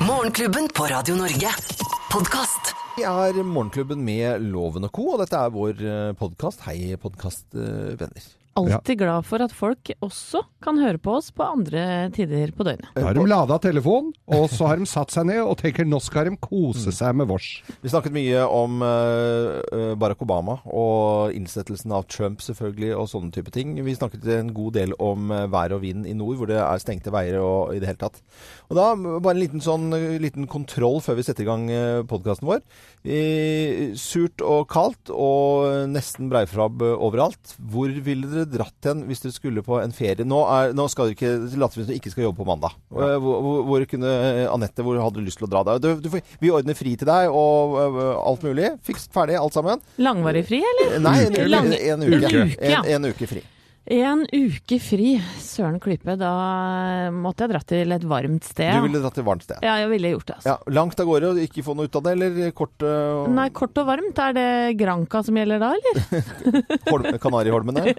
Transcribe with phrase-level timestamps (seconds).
[0.00, 1.50] Morgenklubben på Radio Norge.
[2.12, 2.74] Podkast.
[2.96, 5.84] Vi er Morgenklubben med Loven og Co., og dette er vår
[6.18, 6.64] podkast.
[6.66, 8.26] Hei, podkastvenner.
[8.54, 12.92] Alltid glad for at folk også kan høre på oss på andre tider på døgnet.
[12.94, 15.98] Da har de lada telefon, og så har de satt seg ned og tenker nå
[16.02, 17.48] skal de kose seg med vårs.
[17.82, 23.52] Vi snakket mye om eh, Barack Obama og innsettelsen av Trump selvfølgelig, og sånne type
[23.54, 23.74] ting.
[23.84, 26.82] Vi snakket en god del om eh, vær og vind i nord, hvor det er
[26.82, 28.22] stengte veier og i det hele tatt.
[28.70, 31.66] Og da bare en liten, sånn, eh, liten kontroll før vi setter i gang
[32.08, 32.62] podkasten vår.
[33.04, 33.20] I,
[34.00, 37.56] surt og kaldt og nesten breifrabb overalt.
[37.58, 40.26] Hvor ville dere dratt hen hvis dere skulle på en ferie?
[40.28, 42.76] Nå, er, nå skal dere ikke later som dere ikke skal jobbe på mandag.
[42.90, 43.14] Ja.
[43.22, 44.12] Hvor, hvor, hvor kunne
[44.52, 45.82] Anette, hvor hadde du lyst til å dra deg?
[45.84, 48.74] Du, du, vi ordner fri til deg og øh, alt mulig.
[48.86, 49.82] Fikst ferdig, alt sammen.
[50.02, 50.98] Langvarig fri, eller?
[51.04, 51.48] Nei, en, uke.
[51.48, 51.82] En uke.
[51.88, 52.84] En uke, ja.
[52.84, 53.44] En, en uke fri.
[53.86, 55.10] En uke fri.
[55.44, 56.14] Søren klype.
[56.16, 56.30] Da
[57.12, 58.70] måtte jeg dratt til et varmt sted.
[58.78, 59.58] Du ville dratt til et varmt sted.
[59.60, 60.36] Ja, jeg ville gjort det.
[60.38, 60.48] altså.
[60.54, 63.28] Ja, langt av gårde og ikke få noe ut av det, eller kort og...
[63.36, 64.22] Nei, kort og varmt.
[64.24, 64.46] Er det
[64.80, 66.32] Granca som gjelder da, eller?
[66.92, 67.84] Holm, Kanariholmene?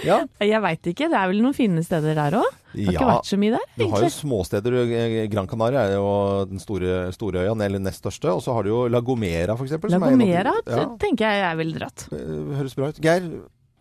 [0.00, 0.22] Ja.
[0.40, 1.10] Jeg veit ikke.
[1.12, 2.46] Det er vel noen fine steder der òg?
[2.70, 3.06] Har ikke Ja.
[3.10, 3.88] vært så mye der, egentlig.
[3.90, 4.76] Du har jo småsteder.
[4.86, 8.30] eh, Gran Canaria er jo den store øya, eller nest største.
[8.32, 9.90] Og så har du jo La Gomera, eksempel.
[9.92, 12.06] La er Gomera Ja, tenker jeg jeg ville dratt.
[12.14, 13.00] eh, høres bra ut.
[13.04, 13.26] Geir,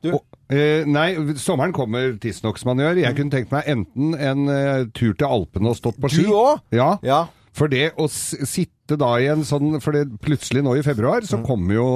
[0.04, 0.12] du?
[0.16, 1.10] Og, eh, nei,
[1.42, 3.02] sommeren kommer tidsnok som han gjør.
[3.04, 6.24] Jeg kunne tenkt meg enten en eh, tur til Alpene og stått på ski.
[6.28, 6.62] Du òg?
[6.76, 7.28] Ja, Ja.
[7.54, 11.42] for det å sitte da i en sånn For det, plutselig nå i februar så
[11.46, 11.88] kommer jo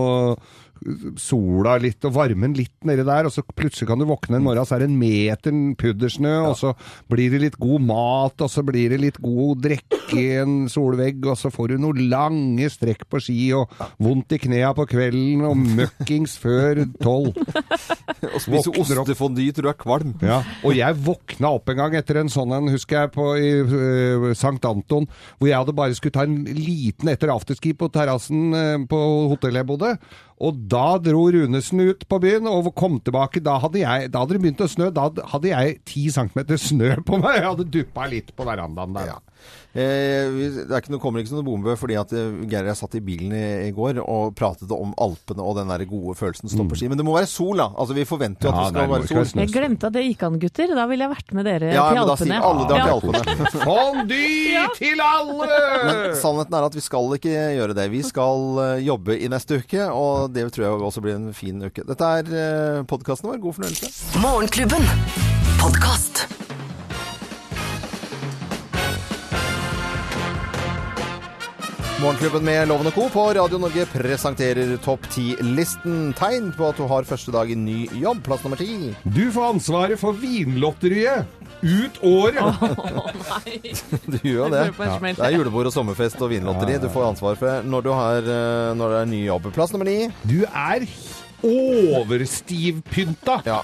[1.20, 4.66] sola litt og varmen litt nedi der, og så plutselig kan du våkne en morgen,
[4.68, 6.74] så er det en meter puddersnø, og så
[7.12, 11.24] blir det litt god mat, og så blir det litt god drikke i en solvegg,
[11.30, 13.72] og så får du noen lange strekk på ski, og
[14.04, 17.38] vondt i knea på kvelden, og møkkings før tolv.
[18.34, 20.14] og spise ostefondy til du er kvalm.
[20.24, 23.52] Ja, og jeg våkna opp en gang etter en sånn en, husker jeg, på i
[23.64, 28.54] uh, Sankt Anton, hvor jeg hadde bare skulle ta en liten etter afterski på terrassen
[28.56, 29.02] uh, på
[29.34, 29.96] hotellet jeg bodde.
[30.42, 33.44] Og da dro Runesen ut på byen og kom tilbake.
[33.44, 34.90] Da hadde, jeg, da hadde det begynt å snø.
[34.96, 37.40] Da hadde jeg ti centimeter snø på meg.
[37.40, 39.14] Jeg hadde duppa litt på verandaen der.
[39.14, 39.20] Ja.
[39.74, 40.30] Eh,
[40.68, 42.78] det er ikke noe, kommer ikke som noen bombe, fordi at eh, Geir og jeg
[42.78, 46.52] satt i bilen i, i går og pratet om Alpene og den der gode følelsen
[46.52, 46.90] stå på ski.
[46.92, 47.72] Men det må være sol, da.
[47.74, 49.42] Altså, vi forventer jo at Ja, det skal nei, være sol.
[49.42, 50.76] Jeg glemte at det gikk an, gutter.
[50.78, 52.30] Da ville jeg vært med dere Ja, til men da Alpene.
[52.30, 53.18] sier alle drar til.
[53.18, 53.50] Alpene.
[53.66, 55.50] Fondue til alle!
[55.90, 57.88] Men sannheten er at vi skal ikke gjøre det.
[57.98, 61.58] Vi skal eh, jobbe i neste uke, og det tror jeg også blir en fin
[61.66, 61.82] uke.
[61.90, 63.42] Dette er uh, podkasten vår.
[63.44, 63.92] God fornøyelse.
[64.22, 64.86] Morgenklubben.
[65.64, 66.28] Podkast.
[72.04, 73.06] Morgenklubben med Loven og Co.
[73.08, 76.10] på Radio Norge presenterer Topp 10-listen.
[76.20, 78.20] Tegn på at du har første dag i ny jobb.
[78.26, 78.90] Plass nummer ti.
[79.08, 81.24] Du får ansvaret for Vinlotteriet
[81.64, 82.44] ut året.
[84.12, 84.66] Du gjør jo det.
[84.76, 86.76] Det er julebord og sommerfest og vinlotteri.
[86.84, 89.48] Du får ansvar for når du har eh, når det er ny jobb.
[89.56, 90.12] Plass nummer ni.
[90.28, 90.84] Du er
[91.48, 93.40] overstivpynta.
[93.48, 93.62] Ja.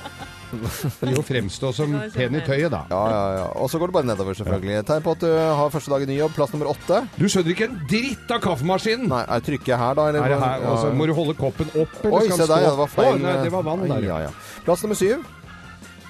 [0.50, 2.82] Det jo fremstå som pen i tøyet, da.
[2.92, 3.48] Ja, ja, ja.
[3.62, 4.84] Og så går det bare nedover, selvfølgelig.
[4.90, 6.36] Tegn på at du har første dag i ny jobb.
[6.38, 7.02] Plass nummer åtte.
[7.20, 9.10] Du skjønner ikke en dritt av kaffemaskinen!
[9.12, 10.08] Nei, er trykker jeg her, da?
[10.12, 10.26] Eller?
[10.26, 10.76] Er det her, Ja.
[10.76, 12.72] altså, må du holde koppen opp, eller Oi, skal se den der, ja.
[12.74, 13.12] Det var feil.
[13.14, 14.22] Å, nei, det var vann der, ja.
[14.26, 14.30] ja.
[14.30, 14.64] ja.
[14.66, 15.28] Plass nummer syv.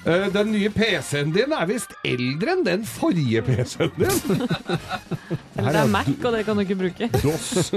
[0.06, 4.46] Eh, Den nye PC-en din er visst eldre enn den forrige PC-en din.
[5.58, 7.08] Eller det er Mac, og det kan du ikke bruke.
[7.24, 7.72] DOS.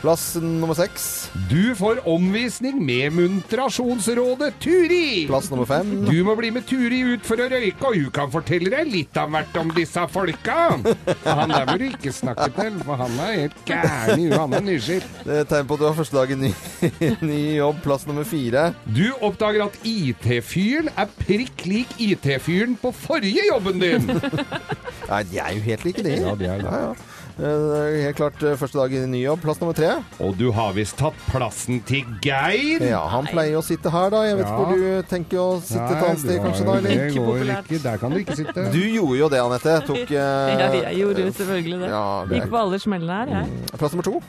[0.00, 1.06] Plass nummer seks.
[1.50, 5.26] Du får omvisning med Muntrasjonsrådet Turi.
[5.28, 5.90] Plass nummer fem.
[6.06, 9.18] Du må bli med Turi ut for å røyke, og hun kan fortelle deg litt
[9.20, 10.60] av hvert om disse folka.
[11.26, 14.38] Han der må du ikke snakke til, for han er helt gæren i huet.
[14.40, 15.04] Han er.
[15.26, 16.52] Det er tegn på at du har første dag i ny,
[17.32, 17.82] ny jobb.
[17.84, 18.68] Plass nummer fire.
[18.86, 24.10] Du oppdager at IT-fyren er prikk lik IT-fyren på forrige jobben din.
[25.10, 26.18] Nei, de er jo helt like, de.
[26.20, 26.70] Ja, de er det.
[26.70, 27.20] Ja, ja.
[27.40, 29.40] Eh, det er Helt klart eh, første dag i ny jobb.
[29.44, 29.92] Plass nummer tre.
[30.20, 32.84] Og du har visst tatt plassen til Geir.
[32.84, 34.22] Ja, han pleier å sitte her, da.
[34.28, 34.58] Jeg vet ikke Ja.
[34.60, 36.76] hvor du tenker å sitte et annet sted, kanskje, da?
[36.80, 37.08] det Eller?
[37.08, 37.82] Ikke går ikke.
[37.86, 38.66] Der kan du ikke sitte.
[38.74, 39.78] Du gjorde jo det, Anette.
[39.88, 40.20] Tok uh,
[40.60, 41.90] Ja, jeg gjorde jo selvfølgelig det.
[41.94, 43.66] Ja, det Gikk på alle smellene her, jeg.
[43.78, 44.20] Plass nummer to.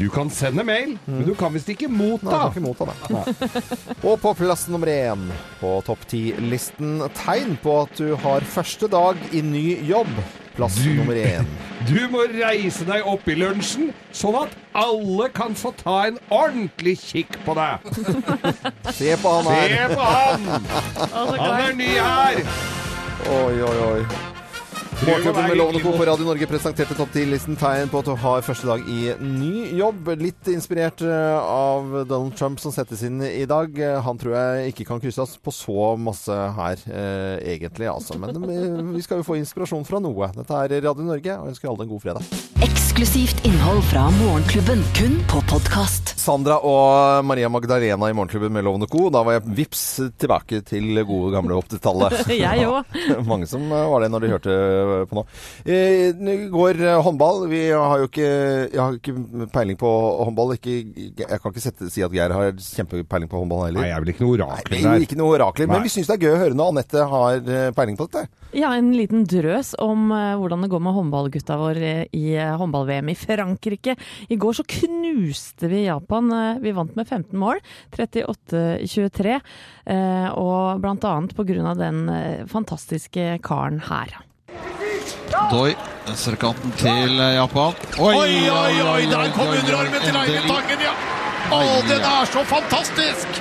[0.00, 2.30] Du kan sende mail, men du kan visst ikke motta.
[2.32, 3.64] Nei, ikke motta det.
[4.08, 5.26] Og på plass nummer én
[5.60, 10.08] på topp ti-listen tegn på at du har første dag i ny jobb.
[10.56, 11.44] Plass Du- nummer én.
[11.90, 16.96] Du må reise deg opp i lunsjen, sånn at alle kan få ta en ordentlig
[17.00, 17.86] kikk på deg.
[18.98, 19.76] Se på han her.
[19.76, 20.50] Se på han!
[21.14, 22.42] Han er ny her!
[23.36, 24.29] Oi, oi, oi.
[25.06, 25.92] Morgenklubben med Lovende Co.
[25.96, 29.70] på Radio Norge presenterte topp 10-listen tegn på at du har første dag i ny
[29.78, 30.10] jobb.
[30.20, 33.80] Litt inspirert eh, av Donald Trump som settes inn i dag.
[34.04, 38.20] Han tror jeg ikke kan krysses på så masse her, eh, egentlig, altså.
[38.20, 40.28] Men eh, vi skal jo få inspirasjon fra noe.
[40.36, 42.32] Dette er Radio Norge, og jeg ønsker alle en god fredag.
[42.68, 45.99] Eksklusivt innhold fra Morgenklubben, kun på podkast.
[46.20, 49.06] Sandra og Maria Magdalena i Morgenklubben med Lovende Co.
[49.12, 49.84] Da var jeg vips
[50.20, 52.18] tilbake til gode gamle 80-tallet.
[52.40, 52.98] Jeg òg.
[53.30, 54.56] Mange som eh, var det når de hørte
[55.08, 55.24] på nå.
[55.64, 55.78] I
[56.20, 57.46] Nå går eh, håndball.
[57.50, 58.28] Vi har jo ikke,
[58.70, 59.90] jeg har ikke peiling på
[60.26, 60.54] håndball.
[60.58, 60.76] Ikke,
[61.22, 63.80] jeg kan ikke sette, si at Geir har kjempepeiling på håndball heller.
[63.80, 65.06] Nei, jeg er vel ikke noe orakel er der.
[65.06, 67.72] ikke noe orakler, men vi syns det er gøy å høre når Anette har eh,
[67.76, 68.28] peiling på dette.
[68.56, 73.12] Ja, en liten drøs om eh, hvordan det går med håndballgutta vår i eh, håndball-VM
[73.12, 73.96] i Frankrike.
[74.28, 76.09] I går så knuste vi Japan.
[76.34, 77.60] Eh, Vi vant med 15 mål,
[77.96, 79.40] 38-23.
[79.86, 81.34] eh, Og blant annet
[81.70, 84.16] av den eh, fantastiske karen her.
[85.50, 85.74] Doi,
[86.06, 87.74] venstrekanten til eh, Japan.
[87.98, 88.16] Oi,
[88.50, 90.94] oi, oi, der kom underarmen til Eivind Tangen, ja!
[91.50, 93.40] Å, den er så fantastisk!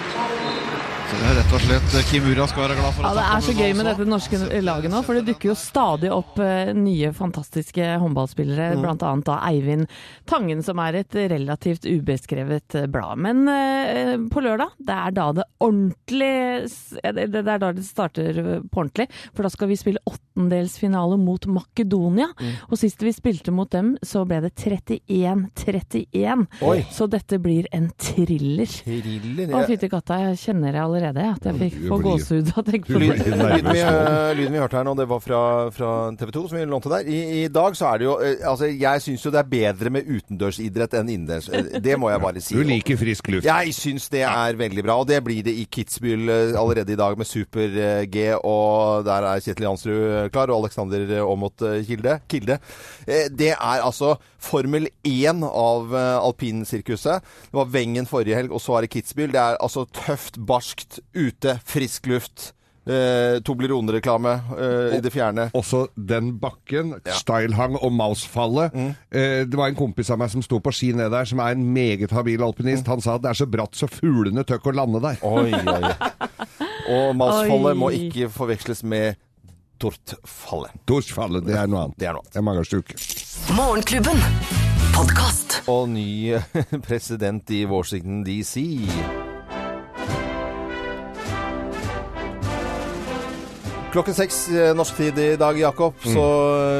[1.49, 4.05] Rett og slett Kimura skal være glad for Ja, Det er så gøy med dette
[4.05, 8.75] norske laget nå, for det dukker jo stadig opp eh, nye fantastiske håndballspillere.
[8.77, 9.87] Blant annet da Eivind
[10.29, 13.17] Tangen, som er et relativt ubeskrevet blad.
[13.25, 16.29] Men eh, på lørdag, det er da det ordentlig
[17.01, 18.37] Det er da det starter
[18.69, 19.09] på ordentlig.
[19.33, 22.29] For da skal vi spille åttendelsfinale mot Makedonia.
[22.69, 26.45] Og sist vi spilte mot dem, så ble det 31-31.
[26.93, 28.69] Så dette blir en thriller.
[28.85, 29.49] Thriller.
[29.57, 31.27] Å, fytti katta, jeg kjenner det allerede.
[31.39, 33.07] At jeg fikk få gåsehud av å tenke på det.
[33.15, 33.83] Lyden, lyden, vi,
[34.41, 35.39] lyden vi hørte her nå, det var fra,
[35.71, 37.07] fra TV 2, som vi lånte der.
[37.07, 39.91] I, I dag så er det jo eh, Altså, jeg syns jo det er bedre
[39.95, 41.47] med utendørsidrett enn innendørs.
[41.55, 42.57] Eh, Det må jeg bare si.
[42.59, 43.47] Du liker frisk luft.
[43.47, 46.99] Jeg syns det er veldig bra, og det blir det i Kitzbühel eh, allerede i
[46.99, 48.17] dag med Super-G.
[48.43, 52.19] Og der er Kjetil Jansrud klar, og Alexander Aamodt Kilde.
[52.29, 52.59] Kilde.
[53.39, 57.23] Det er altså Formel 1 av alpinsirkuset.
[57.49, 59.31] Det var Wengen forrige helg, og så er det Kitzbühel.
[59.33, 61.28] Det er altså tøft, barskt, ute,
[61.65, 62.53] frisk luft.
[62.89, 65.49] Eh, Toblerone-reklame eh, i det fjerne.
[65.53, 68.73] Også den bakken, Stylehang og Mausfallet.
[68.73, 68.89] Mm.
[69.11, 71.53] Eh, det var en kompis av meg som sto på ski ned der, som er
[71.53, 72.87] en meget habil alpinist.
[72.87, 72.95] Mm.
[72.95, 75.21] Han sa at det er så bratt så fuglene tør ikke å lande der.
[75.21, 75.93] Oi, oi.
[76.89, 79.19] Og Mausfallet må ikke forveksles med
[79.79, 80.81] Tortfallet.
[80.89, 81.99] Tortfallet, det er noe annet.
[82.01, 82.73] Det er noe annet.
[82.73, 83.55] Det er.
[83.55, 84.25] Morgenklubben.
[84.97, 85.61] Podkast.
[85.71, 86.39] Og ny
[86.87, 88.65] president i Washington DC.
[93.89, 96.23] Klokken seks eh, norsk tid i dag, Jakob, så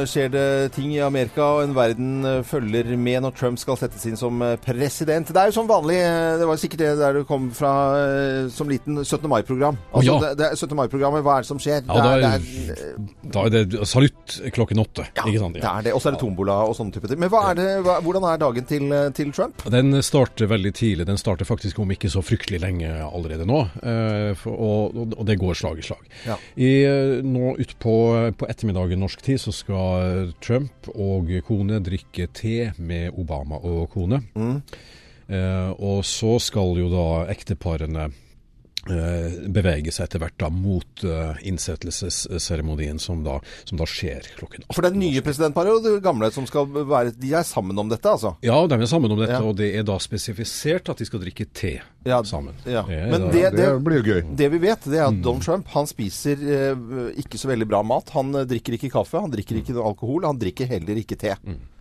[0.07, 0.44] skjer det
[0.75, 4.38] ting i Amerika, og en verden eh, følger med når Trump skal settes inn som
[4.45, 5.31] eh, president.
[5.33, 8.51] Det er jo som vanlig, eh, det var sikkert det der du kom fra eh,
[8.53, 9.25] som liten 17.
[9.31, 9.79] mai-program.
[9.89, 10.19] Altså, ja.
[10.21, 10.75] det, det er 17.
[10.77, 11.81] mai-programmet, hva er det som skjer?
[11.89, 15.07] Ja, det er- det er, Da er det salutt klokken åtte.
[15.09, 15.57] ja, ikke sant?
[15.57, 15.95] det er det.
[15.97, 17.19] Og så er det tombola og sånne type ting.
[17.25, 19.65] Men er det, hva, hvordan er dagen til, eh, til Trump?
[19.73, 21.09] Den starter veldig tidlig.
[21.09, 23.65] Den starter faktisk om ikke så fryktelig lenge allerede nå.
[23.81, 26.05] eh, og, og det går slag i slag.
[26.29, 26.38] Ja.
[26.53, 27.96] I, eh, nå utpå
[28.38, 34.22] på ettermiddagen norsk tid så skal Trump og kone drikke te med Obama og kone.
[35.30, 38.10] Eh, og så skal jo da ekteparene
[38.87, 44.73] bevege seg etter hvert da mot eh, innsettelsesseremonien som, da- som da skjer klokken 18.
[44.75, 47.89] For det er nye presidentparet og det gamle som skal være De er sammen om
[47.91, 48.35] dette, altså?
[48.45, 49.41] Ja, de er sammen om dette, Ja.
[49.43, 52.53] og det er da spesifisert at de skal drikke te Ja, sammen.
[52.65, 52.83] ja.
[52.87, 54.35] Det er Men det, det- Det blir jo gøy.
[54.35, 57.81] Det vi vet, det er at Donald Trump han spiser eh, ikke så veldig bra
[57.83, 58.09] mat.
[58.15, 61.35] Han eh, drikker ikke kaffe, han drikker ikke alkohol, han drikker heller ikke te.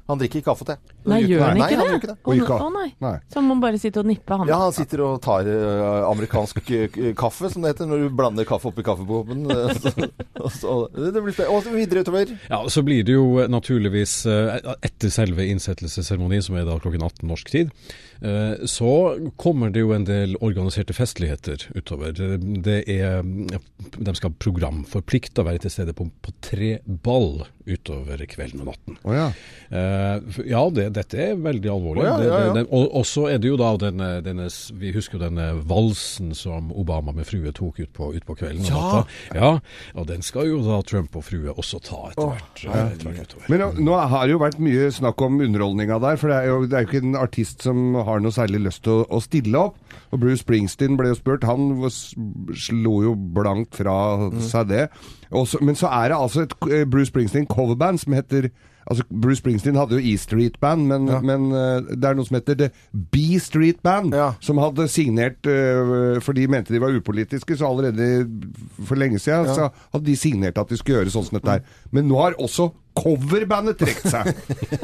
[0.08, 0.76] Han drikker kaffe og te.
[1.08, 2.14] Nei, gjør han ikke det?
[2.24, 2.86] Å, nei, oh, nei.
[3.04, 3.12] Nei.
[3.28, 4.48] Så han må bare sitte og nippe, han.
[4.48, 8.48] Ja, han sitter og tar uh, amerikansk eh, kaffe, som det heter, når du blander
[8.48, 9.44] kaffe oppi kaffekoppen.
[9.52, 10.08] eh,
[10.44, 11.36] og så- det blir.
[11.52, 12.32] Og videre utover.
[12.48, 17.52] Ja, Så blir det jo naturligvis etter selve innsettelsesseremonien, som er da klokken 18 norsk
[17.52, 17.70] tid,
[18.66, 18.90] så
[19.36, 22.12] kommer det jo en del organiserte festligheter utover.
[22.12, 26.78] Det- er De skal ha program for plikt å være til stede på, på tre
[26.86, 28.96] ball utover kvelden og natten.
[29.04, 29.26] Oh, ja.
[29.70, 32.04] Eh, ja, det, dette er veldig alvorlig.
[32.08, 34.46] Oh, ja, ja, og, og så er det jo da denne, denne
[34.80, 38.64] Vi husker jo denne valsen som Obama med frue tok ut på, ut på kvelden.
[38.64, 38.80] og Ja.
[38.80, 39.34] natta.
[39.34, 39.50] ja.
[40.00, 42.64] Og den skal jo da Trump og frue også ta etter hvert.
[42.64, 43.48] eh, etter hvert utover.
[43.52, 46.46] Men nå, nå har det jo vært mye snakk om underholdninga der, for det er,
[46.48, 49.20] jo, det er jo ikke en artist som har noe særlig lyst til å, å
[49.24, 49.76] stille opp.
[50.12, 51.68] Og Bruce Springsteen ble jo spurt, han
[52.56, 53.98] slo jo blankt fra
[54.30, 54.40] Mm.
[54.42, 54.88] seg det.
[55.32, 58.50] Også, men så er det altså et eh, Bruce Springsteen coverband som heter
[58.88, 62.38] Altså, Bruce Springsteen hadde jo E Street Band, men, men uh, det er noe som
[62.38, 62.68] heter The
[63.12, 64.30] B Street Band, Ja.
[64.40, 68.24] som hadde signert uh, For de mente de var upolitiske, så allerede
[68.88, 71.66] for lenge siden så hadde de signert at de skulle gjøre sånn som dette her.
[71.92, 72.70] Men nå har også
[73.02, 74.32] coverbandet trukket seg.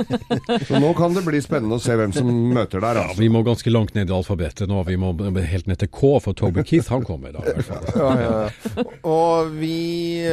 [0.69, 3.01] så nå kan det bli spennende å se hvem som møter der.
[3.01, 3.21] Ja, Altså.
[3.21, 4.81] vi må ganske langt ned i alfabetet nå.
[4.89, 5.11] Vi må
[5.45, 7.43] helt ned til K, for Toby Keith han kommer da.
[7.45, 7.85] i hvert fall.
[7.95, 8.85] Ja, ja, ja.
[9.07, 9.75] Og vi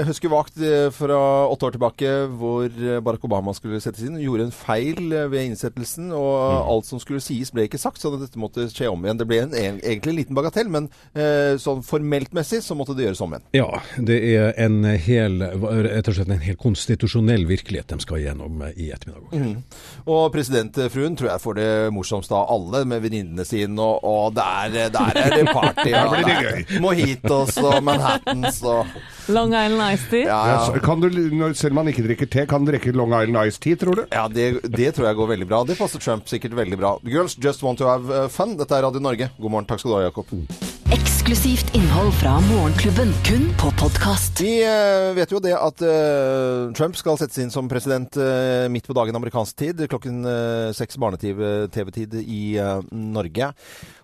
[0.07, 1.19] husker vagt eh, fra
[1.51, 4.19] åtte år tilbake hvor eh, Barack Obama skulle settes inn.
[4.21, 6.31] Gjorde en feil eh, ved innsettelsen, og
[6.71, 9.19] alt som skulle sies ble ikke sagt, så dette måtte skje om igjen.
[9.21, 12.95] Det ble en, en, egentlig en liten bagatell, men eh, sånn formelt messig så måtte
[12.97, 13.47] det gjøres om igjen.
[13.57, 13.69] Ja,
[13.99, 18.89] det er en hel, rett og slett en hel konstitusjonell virkelighet de skal igjennom i
[18.91, 19.31] ettermiddag.
[19.31, 19.63] Mm.
[20.11, 24.89] Og presidentfruen tror jeg får det morsomste av alle med venninnene sine, og, og der,
[24.93, 25.91] der er det party.
[26.01, 28.85] og blir det der er Mojitos og Manhattans og
[29.31, 30.25] Long Island Ice Tea.
[30.27, 30.79] Ja, Ja, ja.
[30.83, 31.09] kan du,
[31.53, 34.05] selv om man ikke drikker te, kan du drikke Long Island Ice Tea, tror du?
[34.11, 35.63] Ja, det, det tror jeg går veldig bra.
[35.67, 36.97] Det passer Trump sikkert veldig bra.
[37.07, 38.57] Girls just want to have uh, fun.
[38.59, 39.31] Dette er Radio Norge.
[39.39, 39.69] God morgen.
[39.69, 41.10] Takk skal du ha, Jakob.
[41.21, 44.39] Eksklusivt innhold fra Morgenklubben, kun på podkast.
[44.41, 48.89] Vi eh, vet jo det at eh, Trump skal settes inn som president eh, midt
[48.89, 50.25] på dagen amerikansk tid, klokken
[50.73, 52.41] seks barne-TV-tid i
[52.89, 53.51] Norge.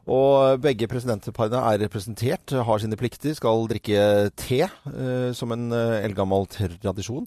[0.05, 4.67] Og begge presidentparene er representert, har sine plikter, skal drikke te
[5.33, 7.25] som en eldgammel tradisjon.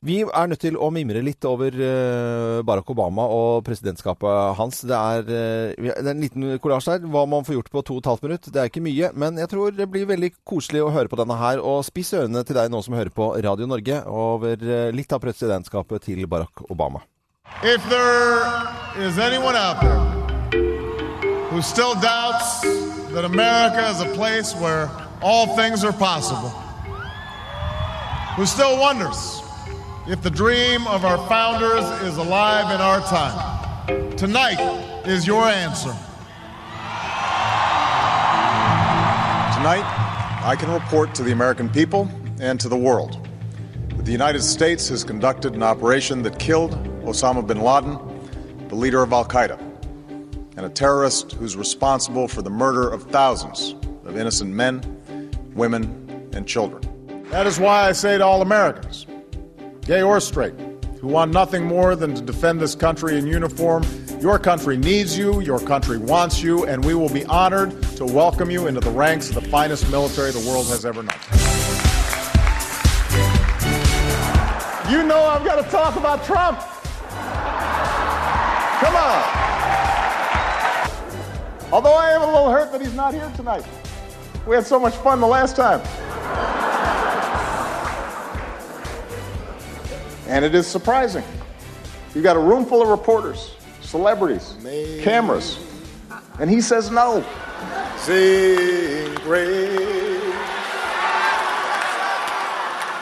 [0.00, 4.78] Vi er nødt til å mimre litt over eh, Barack Obama og presidentskapet hans.
[4.88, 7.02] Det er, eh, det er en liten kollasj her.
[7.04, 8.48] Hva man får gjort på to og et halvt minutt.
[8.48, 11.36] Det er ikke mye, men jeg tror det blir veldig koselig å høre på denne
[11.36, 11.60] her.
[11.60, 15.20] Og spiss ørene til deg nå som hører på Radio Norge over eh, litt av
[15.20, 17.04] presidentskapet til Barack Obama.
[17.60, 18.40] If there
[19.04, 20.00] is anyone out there
[21.52, 22.62] who still doubts
[23.12, 24.88] that America is a place where
[25.20, 26.48] all things are possible,
[28.38, 29.39] who still wonders
[30.08, 34.58] if the dream of our founders is alive in our time, tonight
[35.06, 35.94] is your answer.
[39.54, 39.84] Tonight,
[40.42, 43.28] I can report to the American people and to the world
[43.96, 46.72] that the United States has conducted an operation that killed
[47.04, 47.98] Osama bin Laden,
[48.68, 49.60] the leader of Al Qaeda,
[50.56, 53.74] and a terrorist who's responsible for the murder of thousands
[54.06, 54.80] of innocent men,
[55.54, 56.82] women, and children.
[57.30, 59.06] That is why I say to all Americans,
[59.90, 60.54] gay or straight,
[61.00, 63.84] who want nothing more than to defend this country in uniform,
[64.20, 68.52] your country needs you, your country wants you, and we will be honored to welcome
[68.52, 71.18] you into the ranks of the finest military the world has ever known.
[74.92, 76.60] You know I've got to talk about Trump.
[78.78, 79.24] Come on.
[81.72, 83.64] Although I am a little hurt that he's not here tonight.
[84.46, 85.80] We had so much fun the last time.
[90.30, 91.24] And it is surprising.
[92.14, 94.54] You've got a room full of reporters, celebrities,
[95.02, 95.58] cameras,
[96.38, 97.24] and he says no.
[97.96, 100.32] Sing praise,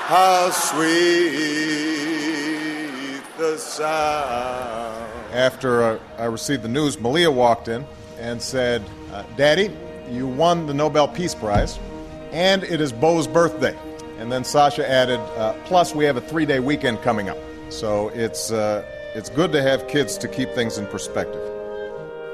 [0.08, 0.88] how sweet
[3.36, 5.12] the sound.
[5.32, 7.84] After uh, I received the news, Malia walked in
[8.18, 8.82] and said,
[9.12, 9.70] uh, Daddy,
[10.10, 11.78] you won the Nobel Peace Prize,
[12.32, 13.76] and it is Bo's birthday.
[14.18, 17.38] And then Sasha added, uh, plus we have a three day weekend coming up.
[17.70, 18.84] So it's, uh,
[19.14, 21.40] it's good to have kids to keep things in perspective.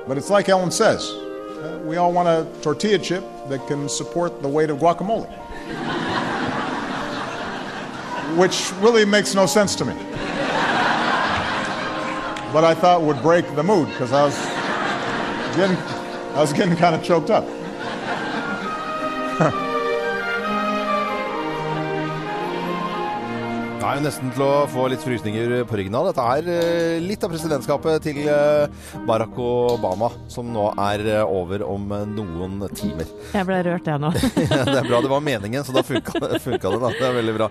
[0.09, 4.41] But it's like Ellen says uh, we all want a tortilla chip that can support
[4.41, 5.29] the weight of guacamole.
[8.39, 9.95] Which really makes no sense to me.
[12.53, 14.37] But I thought would break the mood because I was
[15.55, 15.77] getting,
[16.35, 17.45] I was getting kind of choked up.
[23.95, 26.09] er jo nesten til å få litt frysninger på ryggen av.
[26.09, 31.63] Dette er eh, litt av presidentskapet til eh, Barack Obama, som nå er eh, over
[31.63, 33.07] om noen timer.
[33.37, 34.11] Jeg ble rørt, jeg nå.
[34.41, 36.81] det er bra det var meningen, så da funka det, funka det.
[36.83, 36.91] da.
[36.97, 37.51] Det er veldig bra.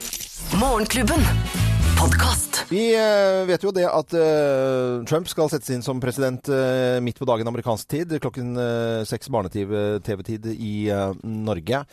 [0.60, 1.24] Morgenklubben.
[2.68, 2.82] Vi
[3.48, 4.12] vet jo det at
[5.08, 6.50] Trump skal settes inn som president
[7.06, 8.58] midt på dagen amerikansk tid, klokken
[9.08, 11.84] seks barne-TV-tid i eh, Norge.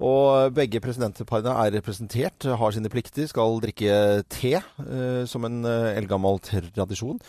[0.00, 5.96] Og begge presidentparene er representert, har sine plikter, skal drikke te eh, som en eh,
[6.00, 7.20] eldgammel tradisjon.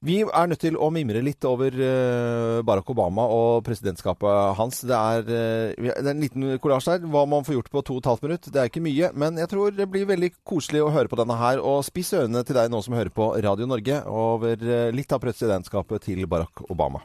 [0.00, 4.80] Vi er nødt til å mimre litt over eh, Barack Obama og presidentskapet hans.
[4.88, 7.02] Det er, eh, det er en liten kollasj her.
[7.04, 8.48] Hva man får gjort på to og et halvt minutt.
[8.48, 11.36] Det er ikke mye, men jeg tror det blir veldig koselig å høre på denne
[11.38, 11.60] her.
[11.60, 14.64] Og spiss ørene til deg nå som hører på Radio Norge over
[14.96, 17.04] litt av presidentskapet til Barack Obama.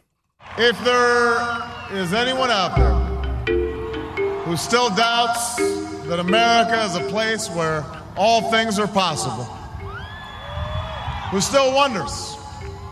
[0.58, 3.05] If there is anyone out there
[4.46, 5.56] who still doubts
[6.08, 7.84] that America is a place where
[8.16, 9.44] all things are possible,
[11.32, 12.38] who still wonders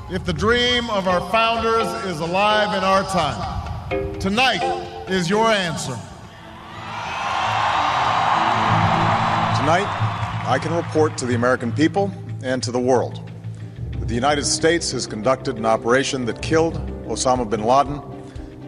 [0.09, 4.19] if the dream of our founders is alive in our time.
[4.19, 4.63] Tonight
[5.07, 5.95] is your answer.
[9.59, 9.87] Tonight,
[10.45, 12.11] I can report to the American people
[12.43, 13.29] and to the world
[13.99, 18.01] that the United States has conducted an operation that killed Osama bin Laden,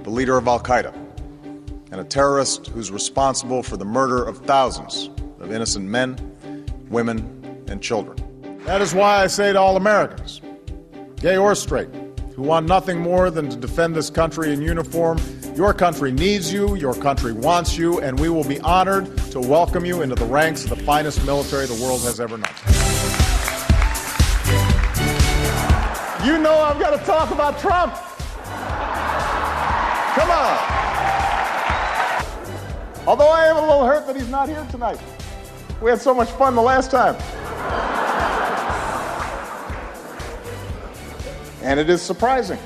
[0.03, 0.93] the leader of Al Qaeda,
[1.95, 5.09] and a terrorist who's responsible for the murder of thousands
[5.39, 6.17] of innocent men,
[6.89, 8.17] women, and children.
[8.65, 10.41] That is why I say to all Americans,
[11.21, 11.87] gay or straight,
[12.35, 15.19] who want nothing more than to defend this country in uniform,
[15.55, 19.85] your country needs you, your country wants you, and we will be honored to welcome
[19.85, 22.43] you into the ranks of the finest military the world has ever known.
[26.27, 27.93] You know I've got to talk about Trump.
[30.19, 30.75] Come on.
[33.07, 35.00] Although I am a little hurt that he's not here tonight.
[35.79, 37.15] We had so much fun the last time.
[41.62, 42.57] And it is surprising.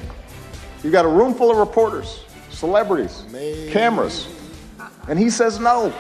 [0.81, 3.25] You've got a room full of reporters, celebrities,
[3.69, 4.27] cameras,
[5.10, 5.93] and he says no.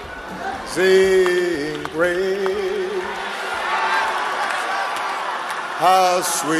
[0.67, 3.03] Sing praise.
[5.79, 6.59] How sweet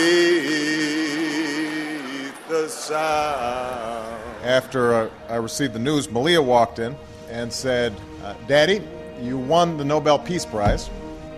[2.50, 4.22] the sound.
[4.44, 6.98] After uh, I received the news, Malia walked in
[7.30, 7.94] and said,
[8.24, 8.82] uh, Daddy,
[9.22, 10.90] you won the Nobel Peace Prize,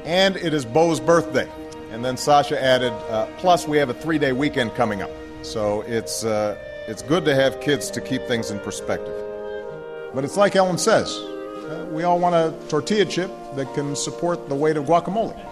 [0.05, 1.49] and it is Bo's birthday.
[1.91, 5.11] And then Sasha added, uh, plus we have a three day weekend coming up.
[5.41, 6.57] So it's, uh,
[6.87, 9.13] it's good to have kids to keep things in perspective.
[10.13, 14.49] But it's like Ellen says uh, we all want a tortilla chip that can support
[14.49, 15.37] the weight of guacamole.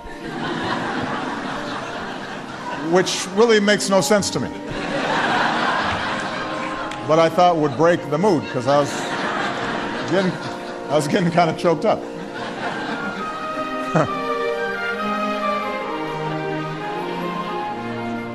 [2.91, 4.50] Which really makes no sense to me.
[7.08, 9.09] But I thought would break the mood because I was
[10.12, 10.32] getting,
[10.89, 12.00] I was getting kind of choked up.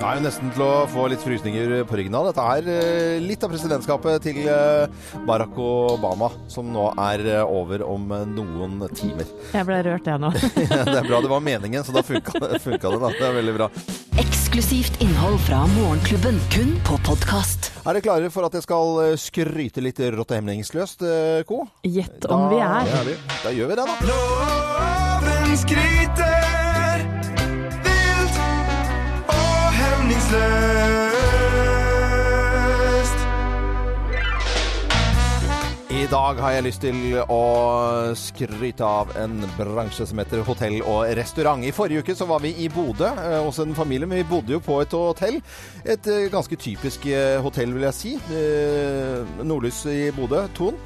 [0.04, 2.26] Det er jo nesten til å få litt frysninger på ryggen av.
[2.28, 4.85] Dette er eh, litt av presidentskapet til eh,
[5.26, 9.26] Barack Obama, som nå er eh, over om noen timer.
[9.57, 10.31] Jeg ble rørt, jeg nå.
[10.61, 13.00] det er bra det var meningen, så da funka det, funka det.
[13.09, 13.14] da.
[13.16, 13.71] Det er veldig bra.
[14.23, 17.74] Eksklusivt innhold fra Morgenklubben, kun på podkast.
[17.88, 21.66] Er dere klare for at jeg skal eh, skryte litt rått og hemningsløst, eh, Co?
[21.84, 22.88] Gjett om vi er.
[22.88, 23.16] Da, vi.
[23.42, 23.96] da gjør vi det, da.
[24.08, 27.04] Loven skryter
[27.84, 28.40] vilt
[29.28, 30.74] og hemningsløst.
[36.04, 37.45] I dag har jeg lyst til å
[38.19, 41.64] skryte av en bransje som heter hotell og restaurant.
[41.64, 44.52] I forrige uke så var vi i Bodø eh, hos en familie, men vi bodde
[44.52, 45.38] jo på et hotell.
[45.80, 48.12] Et eh, ganske typisk eh, hotell, vil jeg si.
[49.49, 50.76] Nordlys i Bodø, Thon.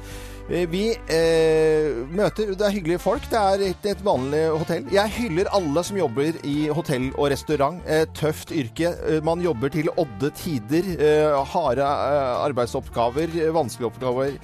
[0.49, 0.83] Eh, Vi
[1.13, 3.25] eh, møter Det er hyggelige folk.
[3.29, 4.87] Det er et, et vanlig hotell.
[4.93, 7.81] Jeg hyller alle som jobber i hotell og restaurant.
[7.85, 8.95] Eh, tøft yrke.
[9.05, 10.89] Eh, Man jobber til odde tider.
[10.97, 14.37] Eh, harde eh, arbeidsoppgaver, vanskelige oppgaver.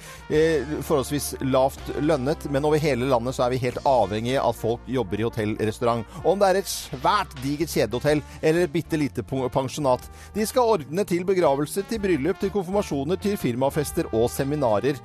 [0.86, 2.46] Forholdsvis lavt lønnet.
[2.54, 5.56] Men over hele landet så er vi helt avhengig av at folk jobber i hotell
[5.58, 6.06] restaurant.
[6.22, 10.06] Om det er et svært digert kjedehotell eller et bitte lite pensjonat.
[10.36, 15.00] De skal ordne til begravelser, til bryllup, til konfirmasjoner, til firmafester og seminarer.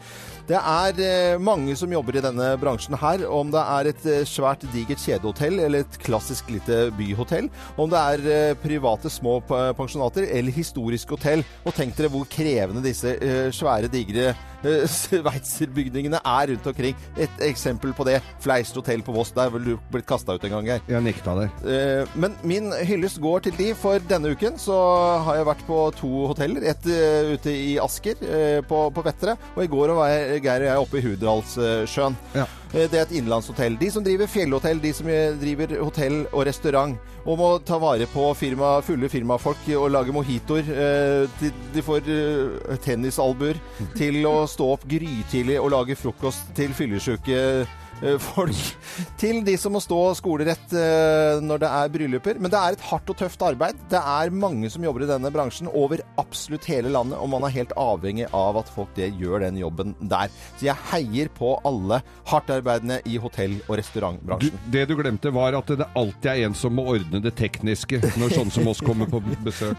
[0.47, 3.23] Det er eh, mange som jobber i denne bransjen her.
[3.29, 7.47] Om det er et eh, svært digert kjedehotell eller et klassisk lite byhotell.
[7.79, 9.39] Om det er eh, private små
[9.77, 11.45] pensjonater eller historisk hotell.
[11.63, 13.15] Og tenk dere hvor krevende disse
[13.55, 14.33] svære, digre
[15.01, 16.95] sveitserbygningene er rundt omkring.
[17.17, 18.19] Et eksempel på det.
[18.43, 19.33] Fleist hotell på Voss.
[19.35, 20.83] Der vil du blitt kasta ut en gang her.
[20.89, 21.49] Jeg nekta det.
[21.65, 24.77] Eh, Men min hyllest går til de, for denne uken så
[25.25, 26.65] har jeg vært på to hoteller.
[26.71, 30.69] Et eh, ute i Asker, eh, på, på Vettere, og i går var Geir og
[30.69, 32.17] jeg oppe i Hurdalssjøen.
[32.37, 32.47] Ja.
[32.73, 33.75] Eh, Det er et innlandshotell.
[33.79, 38.07] De som driver fjellhotell, de som eh, driver hotell og restaurant, og må ta vare
[38.09, 40.69] på firma, fulle firmafolk og lage mojitoer.
[40.71, 42.07] eh, De, de får
[42.85, 43.59] tennisalbuer
[43.99, 47.67] til å stå opp grytidlig og lage frokost til fyllesyke
[48.19, 48.57] folk.
[49.21, 52.39] Til de som må stå skolerett eh, når det er brylluper.
[52.41, 53.77] Men det er et hardt og tøft arbeid.
[53.91, 57.53] Det er mange som jobber i denne bransjen over absolutt hele landet, og man er
[57.55, 60.31] helt avhengig av at folk det gjør den jobben der.
[60.59, 64.59] Så jeg heier på alle hardtarbeidende i hotell- og Du, restaurantbransjen.
[64.73, 68.35] det du glemte, var at det alltid er en som må ordne det tekniske når
[68.37, 69.77] sånne som oss kommer på besøk.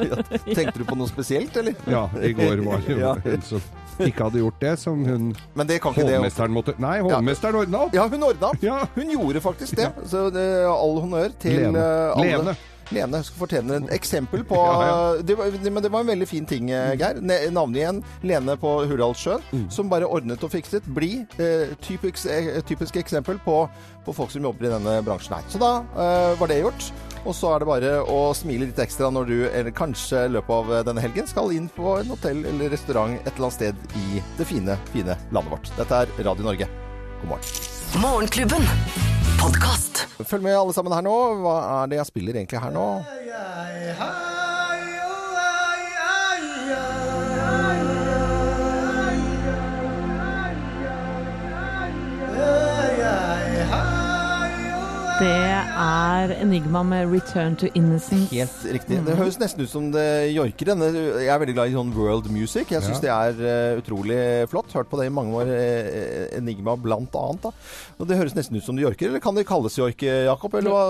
[0.56, 1.76] Tenkte du på noe spesielt, eller?
[1.90, 3.14] Ja, i går var det jo Ja.
[3.24, 3.60] en som
[4.04, 7.60] ikke hadde gjort det, som hun Men det kan ikke det Hovmesteren måtte Nei, hovmesteren
[7.62, 7.94] ordna opp!
[7.96, 8.62] Ja, hun ordna opp.
[8.64, 8.78] Ja.
[8.94, 9.90] Hun gjorde faktisk det.
[10.10, 11.78] Så det er all honnør til Lene.
[11.78, 12.36] eh, alle.
[12.36, 12.56] Lene.
[12.94, 15.22] Lene skal fortelle et eksempel på Ja, ja.
[15.26, 17.18] Det var, det, Men det var en veldig fin ting, eh, Geir.
[17.50, 18.02] Navnet igjen.
[18.22, 19.66] Lene på Hurdalssjøen, Mm.
[19.70, 20.86] som bare ordnet og fikset.
[20.94, 23.68] Bli eh, typisk, eh, typisk eksempel på,
[24.06, 25.44] på folk som jobber i denne bransjen her.
[25.50, 26.90] Så da eh, var det gjort.
[27.26, 30.54] Og så er det bare å smile litt ekstra når du, eller kanskje i løpet
[30.60, 33.98] av eh, denne helgen, skal inn på en hotell eller restaurant et eller annet sted
[33.98, 35.72] i det fine, fine landet vårt.
[35.78, 36.70] Dette er Radio Norge.
[37.22, 37.50] God morgen.
[38.02, 38.62] Morgenklubben.
[39.40, 39.85] Podkast.
[40.24, 41.16] Følg med alle sammen her nå.
[41.44, 42.88] Hva er det jeg spiller egentlig her nå?
[55.16, 58.30] Det er Enigma med 'Return to Innocence'.
[58.32, 58.98] Helt riktig.
[59.04, 60.66] Det høres nesten ut som det joiker.
[60.72, 62.70] Jeg er veldig glad i sånn world music.
[62.72, 64.72] Jeg syns det er eh, utrolig flott.
[64.72, 65.46] Hørt på det i mange år.
[65.52, 67.42] eh, Enigma blant annet.
[67.42, 67.50] Da.
[68.00, 69.08] Og det høres nesten ut som det joiker.
[69.08, 70.54] Eller kan det kalles joik, eh, Jakob?
[70.54, 70.84] Eller hva,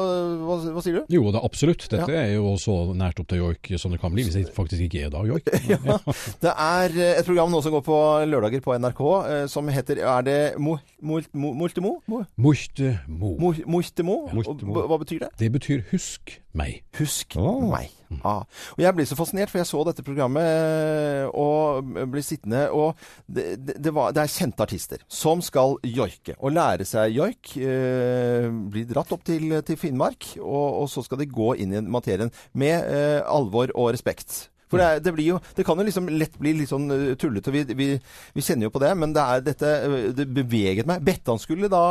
[0.47, 1.05] hva, hva sier du?
[1.09, 1.89] Jo, det er absolutt.
[1.91, 4.87] Dette er jo så nært opp til joik som det kan bli, hvis det faktisk
[4.89, 5.51] ikke er da joik.
[5.67, 5.99] Ja.
[6.41, 7.97] Det er eh, et program nå som går på
[8.31, 11.93] lørdager på NRK, eh, som heter Er det Mo- Mol- Mo- Moltemo?
[12.11, 13.35] Mo- Morte mo.
[13.39, 14.17] Mo- Moltemo?
[14.35, 14.87] Moltemo.
[14.91, 15.31] Hva betyr det?
[15.39, 16.83] Det betyr husk meg.
[16.99, 17.63] Husk oh.
[17.71, 17.93] meg.
[18.23, 18.45] Ah.
[18.77, 22.95] Og jeg ble så fascinert, for jeg så dette programmet eh, og ble sittende og
[23.27, 27.57] det, det, det, var, det er kjente artister som skal joike og lære seg joik.
[27.59, 31.83] Eh, bli dratt opp til, til Finnmark, og, og så skal de gå inn i
[31.83, 34.47] materien med eh, alvor og respekt.
[34.71, 37.15] For det, er, det, blir jo, det kan jo liksom lett bli litt sånn eh,
[37.21, 37.53] tullete.
[37.55, 37.89] Vi, vi,
[38.35, 41.05] vi kjenner jo på det, men det er dette eh, Det beveget meg.
[41.07, 41.83] Bettan skulle da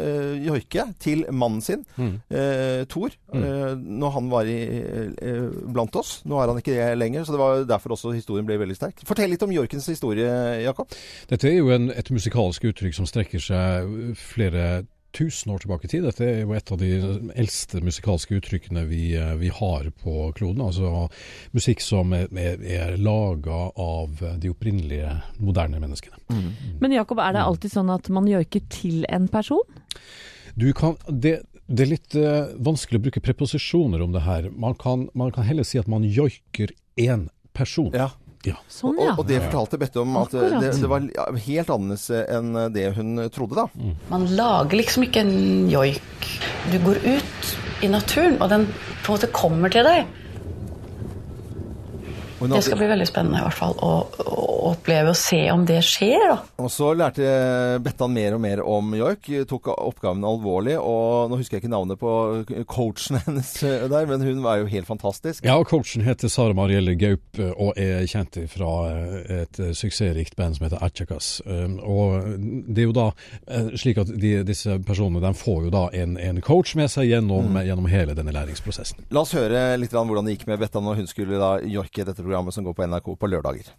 [0.00, 4.58] øh, joike til mannen sin, eh, Thor, øh, når han var i,
[5.70, 6.18] blant oss.
[6.26, 9.06] Nå er han ikke det lenger, så det var derfor også historien ble veldig sterk.
[9.06, 10.26] Fortell litt om joikens historie,
[10.64, 10.90] Jakob.
[11.30, 14.66] Dette er jo en, et musikalsk uttrykk som strekker seg flere
[15.16, 16.04] tusen år tilbake i tid.
[16.06, 16.90] Dette er jo et av de
[17.38, 20.62] eldste musikalske uttrykkene vi, eh, vi har på kloden.
[20.66, 21.08] Altså
[21.56, 26.20] musikk som er, er, laga av de opprinnelige moderne menneskene.
[26.82, 29.64] Men Jakob, er det alltid sånn at man joiker til en person?
[30.56, 34.50] Du kan, det, det er litt uh, vanskelig å bruke preposisjoner om det her.
[34.52, 37.92] Man kan, man kan heller si at man joiker én person.
[37.96, 38.12] Ja.
[38.44, 38.56] Ja.
[38.68, 39.14] Sånn, Og, ja.
[39.18, 41.06] og det fortalte Bette om at eh, det, det var
[41.46, 43.94] helt annerledes enn det hun trodde, da.
[44.12, 46.28] Man lager liksom ikke en joik.
[46.72, 47.50] Du går ut
[47.82, 48.68] i naturen, og den
[49.02, 50.06] på en måte kommer til deg.
[52.40, 53.92] Det skal bli veldig spennende i hvert fall å,
[54.26, 56.20] å oppleve og se om det skjer.
[56.28, 56.36] da.
[56.62, 57.26] Og så lærte
[57.84, 62.00] Bettan mer og mer om joik, tok oppgaven alvorlig, og nå husker jeg ikke navnet
[62.00, 62.12] på
[62.68, 65.44] coachen hennes der, men hun var jo helt fantastisk.
[65.46, 68.72] Ja, og coachen heter Sara Marielle Gaup og er kjent fra
[69.42, 71.38] et suksessrikt band som heter Atchakas.
[71.46, 73.06] Um, Og det er jo da
[73.46, 77.08] eh, slik at de, disse personene de får jo da en, en coach med seg
[77.10, 79.06] gjennom, gjennom hele denne læringsprosessen.
[79.14, 82.06] La oss høre litt grann hvordan det gikk med Bettan når hun skulle da joike
[82.06, 83.70] dette programmet som går på NRK på lørdager.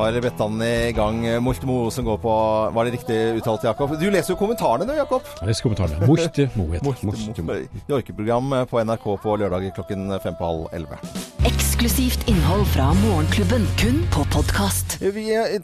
[0.00, 1.42] Da var Bettan i gang.
[1.42, 2.32] Moltemo som går på
[2.72, 3.92] Var det riktig uttalt, Jakob?
[4.00, 5.28] Du leser jo kommentarene nå, Jakob.
[5.42, 6.08] Jeg leser kommentarene.
[6.08, 7.84] Morte Mo heter det.
[7.92, 11.59] Joikeprogram på NRK på lørdager klokken fem på halv elleve.
[11.80, 14.98] Eksklusivt innhold fra Morgenklubben, kun på podkast.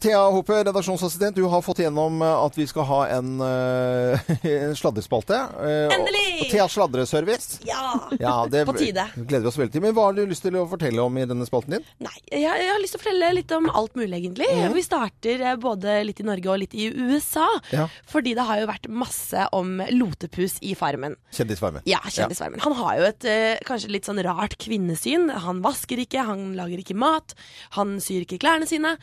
[0.00, 5.36] Thea Hope, redaksjonsassistent, du har fått gjennom at vi skal ha en, eh, en sladrespalte.
[5.36, 6.22] Eh, Endelig!
[6.40, 7.58] Og Thea sladreservice.
[7.68, 8.08] Ja!
[8.16, 9.04] Ja, det På tide.
[9.12, 9.84] gleder vi oss veldig til.
[9.84, 11.84] Men hva har du lyst til å fortelle om i denne spalten din?
[12.00, 14.48] Nei, jeg, jeg har lyst til å fortelle litt om alt mulig, egentlig.
[14.72, 17.44] Vi starter eh, både litt i Norge og litt i USA.
[17.76, 17.90] Ja.
[18.08, 21.20] Fordi det har jo vært masse om lotepus i Farmen.
[21.36, 21.84] Kjendisfarmen.
[21.84, 22.64] Ja, Kjendisfarmen.
[22.64, 25.28] Han har jo et eh, kanskje litt sånn rart kvinnesyn.
[25.44, 27.34] Han vasker ikke, han lager ikke mat,
[27.74, 28.94] han syr ikke klærne sine.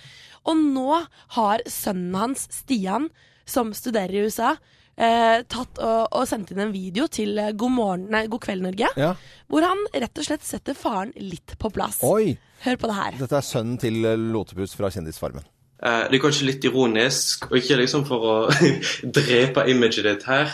[0.47, 1.01] Og nå
[1.35, 3.09] har sønnen hans, Stian,
[3.45, 4.53] som studerer i USA,
[4.95, 8.63] eh, tatt og, og sendt inn en video til eh, God, morgen, nei, God kveld,
[8.63, 8.87] Norge.
[8.95, 9.13] Ja.
[9.51, 11.99] Hvor han rett og slett setter faren litt på plass.
[12.07, 12.37] Oi!
[12.63, 13.15] Hør på det her.
[13.19, 15.43] Dette er sønnen til eh, Lotepus fra Kjendisfarmen.
[15.83, 18.35] Eh, Det er kanskje litt ironisk, og ikke liksom for å
[19.19, 20.53] drepe imaget ditt her,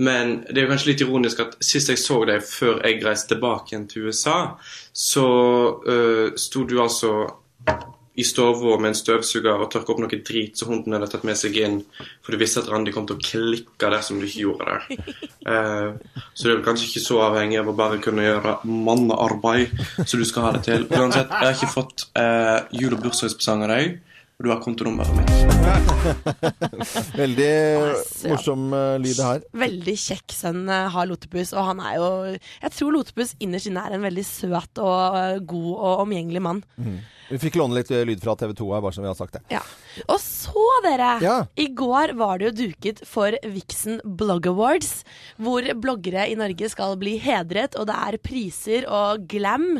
[0.00, 3.34] men det er jo kanskje litt ironisk at sist jeg så deg før jeg reiste
[3.34, 4.38] tilbake igjen til USA,
[4.96, 5.26] så
[5.84, 7.12] uh, sto du altså
[8.20, 11.38] i stua med en støvsuger og tørka opp noe drit som hunden hadde tatt med
[11.38, 11.78] seg inn,
[12.24, 14.98] for du visste at Randi kom til å klikke dersom du ikke gjorde det.
[15.46, 20.20] Uh, så du er kanskje ikke så avhengig av å bare kunne gjøre mannearbeid som
[20.20, 20.88] du skal ha det til.
[20.90, 24.00] Uansett, jeg har ikke fått uh, jul- og bursdagspresang av deg.
[24.40, 25.28] Og du har kontonummeret mitt.
[27.20, 28.30] Veldig ja.
[28.32, 29.42] morsom eh, lyd det her.
[29.66, 33.82] Veldig kjekk sønn eh, har Lotepus, og han er jo Jeg tror Lotepus innerst inne
[33.84, 36.62] er en veldig søt og eh, god og omgjengelig mann.
[37.28, 39.42] Vi fikk låne litt lyd fra TV 2 her, bare som vi har sagt det.
[39.52, 39.60] Ja.
[40.08, 41.10] Og så, dere!
[41.22, 41.36] Ja.
[41.60, 45.02] I går var det jo duket for Vixen Blog Awards,
[45.36, 49.76] hvor bloggere i Norge skal bli hedret, og det er priser og glam.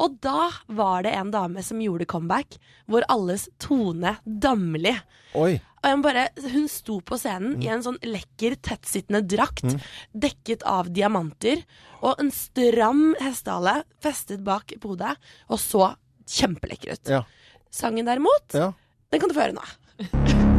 [0.00, 2.56] Og da var det en dame som gjorde comeback,
[2.88, 4.94] hvor alles Tone Damli.
[5.36, 5.58] Oi.
[5.84, 9.64] Og bare, Hun sto på scenen i en sånn lekker, tettsittende drakt,
[10.12, 11.62] dekket av diamanter,
[12.04, 15.14] og en stram hestehale festet bak på hodet,
[15.48, 15.94] og så
[16.28, 17.08] kjempelekker ut.
[17.16, 17.24] Ja.
[17.70, 18.72] Sangen derimot, Ja.
[19.10, 20.46] den kan du få høre nå.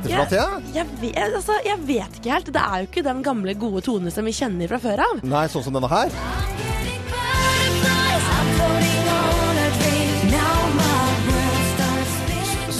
[0.00, 0.08] stars.
[0.08, 0.74] for noe, Thea?
[0.74, 2.52] Jeg vet, altså, jeg vet ikke helt.
[2.52, 5.24] Det er jo ikke den gamle, gode tone som vi kjenner fra før av.
[5.24, 6.71] Nei, sånn som denne her?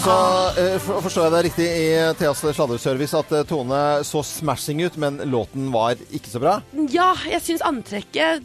[0.02, 4.80] Så uh, for, forstår jeg det riktig i Theas sladreservice at eh, Tone så smashing
[4.82, 6.54] ut, men låten var ikke så bra?
[6.90, 8.42] Ja, jeg syns antrekket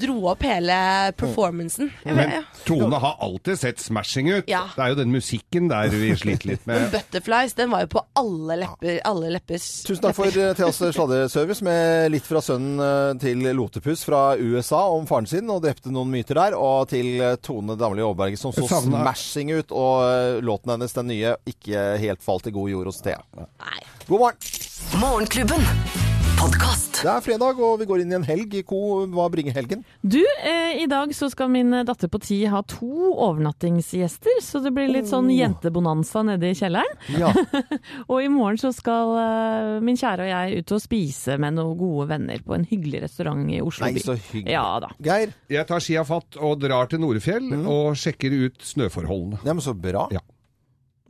[0.00, 0.74] dro opp hele
[1.18, 1.92] performancen.
[2.02, 2.16] Mm.
[2.16, 2.32] Men
[2.66, 4.50] Tone har alltid sett smashing ut.
[4.50, 4.64] Ja.
[4.74, 6.88] Det er jo den musikken der vi sliter litt med.
[6.96, 8.98] Butterflies, den var jo på alle lepper.
[9.06, 14.02] Alle leppers Tusen takk for eh, Theas sladreservice med litt fra sønnen eh, til Lotepus
[14.08, 18.02] fra USA om faren sin, og drepte noen myter der, og til eh, Tone Damli
[18.02, 22.54] Aaberge som så smashing ut, og låten låten hennes, den nye, ikke helt falt i
[22.54, 23.20] god jord hos Thea.
[23.36, 23.80] Nei.
[24.08, 24.36] God morgen!
[25.00, 25.66] Morgenklubben.
[26.40, 27.02] Podcast.
[27.02, 28.54] Det er fredag, og vi går inn i en helg.
[28.64, 28.78] Co,
[29.12, 29.82] hva bringer helgen?
[30.00, 34.72] Du, eh, i dag så skal min datter på ti ha to overnattingsgjester, så det
[34.72, 36.96] blir litt sånn jentebonanza nede i kjelleren.
[37.20, 37.28] Ja.
[38.10, 41.76] Og i morgen så skal eh, min kjære og jeg ut og spise med noen
[41.80, 44.00] gode venner på en hyggelig restaurant i Oslo by.
[44.00, 44.56] Nei, så hyggelig.
[44.56, 44.92] Ja da.
[45.10, 45.36] Geir?
[45.52, 49.44] Jeg tar skia fatt og drar til Norefjell og sjekker ut snøforholdene.
[49.44, 50.08] Ja, men så bra.
[50.16, 50.24] Ja.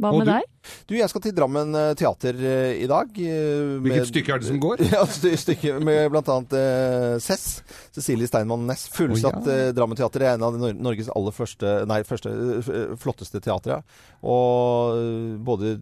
[0.01, 0.33] Hva med du?
[0.33, 0.49] deg?
[0.91, 3.09] Du, jeg skal til Drammen eh, teater eh, i dag.
[3.17, 4.83] Med, Hvilket stykke er det som går?
[4.93, 7.63] Ja, sty- stykke med annet eh, Cess.
[7.97, 8.89] Cecilie Steinmann Næss.
[8.93, 9.71] Fullsatt oh, ja.
[9.71, 13.81] uh, Drammen teater er en av Norges aller første, nei, første, uh, flotteste teatre.
[14.21, 15.73] Og uh, både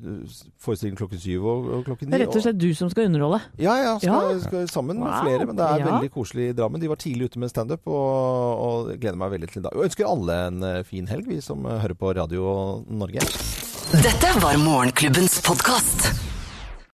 [0.63, 2.15] forestillingen klokken syv og, og klokken ni.
[2.15, 3.43] Det er rett og slett du som skal underholde.
[3.59, 4.41] Ja, ja, skal, Ja.
[4.47, 5.47] skal sammen med Wow, flere.
[5.49, 5.91] Men det er ja.
[5.91, 6.83] veldig koselig i Drammen.
[6.83, 9.75] De var tidlig ute med standup, og, og gleder meg veldig til det.
[9.75, 12.53] Og ønsker alle en eh, fin helg, vi som eh, hører på Radio
[12.89, 13.25] Norge.
[13.93, 16.11] Dette var Morgenklubbens podkast.